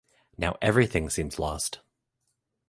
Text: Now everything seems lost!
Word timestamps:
Now 0.35 0.57
everything 0.63 1.11
seems 1.11 1.37
lost! 1.37 1.81